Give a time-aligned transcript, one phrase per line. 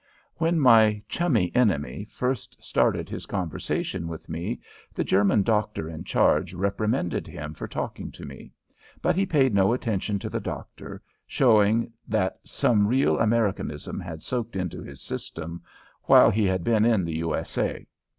[0.37, 4.59] When my "chummy enemy" first started his conversation with me
[4.95, 8.51] the German doctor in charge reprimanded him for talking to me,
[9.03, 14.55] but he paid no attention to the doctor, showing that some real Americanism had soaked
[14.55, 15.61] into his system
[16.05, 17.35] while he had been in the U.
[17.35, 17.55] S.
[17.59, 17.85] A.